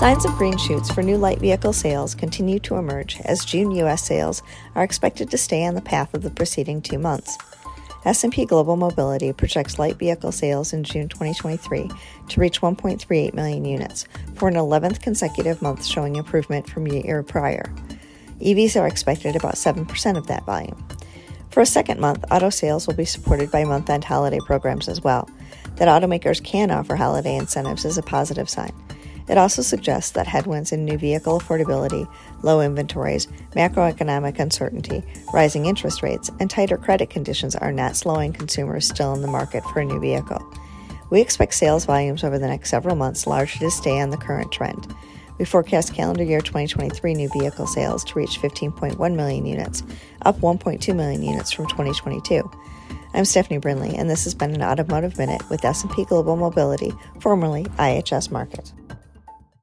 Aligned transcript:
Signs 0.00 0.24
of 0.24 0.32
green 0.38 0.56
shoots 0.56 0.90
for 0.90 1.02
new 1.02 1.18
light 1.18 1.40
vehicle 1.40 1.74
sales 1.74 2.14
continue 2.14 2.58
to 2.60 2.76
emerge 2.76 3.20
as 3.26 3.44
June 3.44 3.70
US 3.72 4.02
sales 4.02 4.42
are 4.74 4.82
expected 4.82 5.30
to 5.30 5.36
stay 5.36 5.66
on 5.66 5.74
the 5.74 5.82
path 5.82 6.14
of 6.14 6.22
the 6.22 6.30
preceding 6.30 6.80
2 6.80 6.98
months. 6.98 7.36
S&P 8.06 8.46
Global 8.46 8.76
Mobility 8.76 9.30
projects 9.34 9.78
light 9.78 9.98
vehicle 9.98 10.32
sales 10.32 10.72
in 10.72 10.84
June 10.84 11.10
2023 11.10 11.90
to 12.30 12.40
reach 12.40 12.62
1.38 12.62 13.34
million 13.34 13.66
units, 13.66 14.06
for 14.36 14.48
an 14.48 14.54
11th 14.54 15.02
consecutive 15.02 15.60
month 15.60 15.84
showing 15.84 16.16
improvement 16.16 16.66
from 16.66 16.88
year 16.88 17.22
prior. 17.22 17.70
EVs 18.40 18.80
are 18.80 18.86
expected 18.86 19.36
about 19.36 19.56
7% 19.56 20.16
of 20.16 20.26
that 20.28 20.46
volume. 20.46 20.82
For 21.50 21.60
a 21.60 21.66
second 21.66 22.00
month, 22.00 22.24
auto 22.30 22.48
sales 22.48 22.86
will 22.86 22.94
be 22.94 23.04
supported 23.04 23.50
by 23.50 23.64
month-end 23.64 24.04
holiday 24.04 24.38
programs 24.46 24.88
as 24.88 25.04
well. 25.04 25.28
That 25.76 25.88
automakers 25.88 26.42
can 26.42 26.70
offer 26.70 26.96
holiday 26.96 27.36
incentives 27.36 27.84
is 27.84 27.98
a 27.98 28.02
positive 28.02 28.48
sign. 28.48 28.72
It 29.30 29.38
also 29.38 29.62
suggests 29.62 30.10
that 30.12 30.26
headwinds 30.26 30.72
in 30.72 30.84
new 30.84 30.98
vehicle 30.98 31.38
affordability, 31.38 32.12
low 32.42 32.60
inventories, 32.60 33.28
macroeconomic 33.54 34.40
uncertainty, 34.40 35.04
rising 35.32 35.66
interest 35.66 36.02
rates, 36.02 36.32
and 36.40 36.50
tighter 36.50 36.76
credit 36.76 37.10
conditions 37.10 37.54
are 37.54 37.70
not 37.70 37.94
slowing 37.94 38.32
consumers 38.32 38.88
still 38.88 39.14
in 39.14 39.22
the 39.22 39.28
market 39.28 39.62
for 39.66 39.78
a 39.78 39.84
new 39.84 40.00
vehicle. 40.00 40.44
We 41.10 41.20
expect 41.20 41.54
sales 41.54 41.84
volumes 41.84 42.24
over 42.24 42.40
the 42.40 42.48
next 42.48 42.70
several 42.70 42.96
months 42.96 43.24
largely 43.24 43.68
to 43.68 43.70
stay 43.70 44.00
on 44.00 44.10
the 44.10 44.16
current 44.16 44.50
trend. 44.50 44.92
We 45.38 45.44
forecast 45.44 45.94
calendar 45.94 46.24
year 46.24 46.40
2023 46.40 47.14
new 47.14 47.28
vehicle 47.28 47.68
sales 47.68 48.02
to 48.06 48.18
reach 48.18 48.40
15.1 48.40 49.14
million 49.14 49.46
units, 49.46 49.84
up 50.22 50.40
1.2 50.40 50.92
million 50.96 51.22
units 51.22 51.52
from 51.52 51.68
2022. 51.68 52.50
I'm 53.14 53.24
Stephanie 53.24 53.60
Brinley, 53.60 53.96
and 53.96 54.10
this 54.10 54.24
has 54.24 54.34
been 54.34 54.56
an 54.56 54.62
Automotive 54.62 55.18
Minute 55.18 55.48
with 55.48 55.64
S&P 55.64 56.04
Global 56.04 56.34
Mobility, 56.34 56.92
formerly 57.20 57.62
IHS 57.78 58.28
Markit. 58.30 58.72